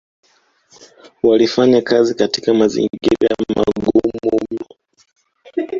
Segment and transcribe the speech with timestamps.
[1.23, 4.11] walifanya kazi katika mazingira magumu
[4.51, 4.67] mno